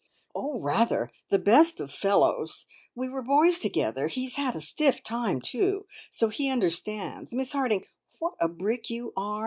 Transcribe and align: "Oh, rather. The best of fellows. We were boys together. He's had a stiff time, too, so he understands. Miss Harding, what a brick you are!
"Oh, 0.33 0.59
rather. 0.59 1.11
The 1.29 1.37
best 1.37 1.79
of 1.79 1.93
fellows. 1.93 2.65
We 2.95 3.07
were 3.07 3.21
boys 3.21 3.59
together. 3.59 4.07
He's 4.07 4.33
had 4.33 4.55
a 4.55 4.59
stiff 4.59 5.03
time, 5.03 5.41
too, 5.41 5.85
so 6.09 6.29
he 6.29 6.49
understands. 6.49 7.33
Miss 7.35 7.53
Harding, 7.53 7.85
what 8.17 8.33
a 8.39 8.47
brick 8.47 8.89
you 8.89 9.13
are! 9.15 9.39